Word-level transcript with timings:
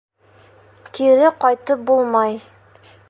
Кире 0.97 1.29
ҡайтып 1.45 1.85
булмай. 1.91 2.35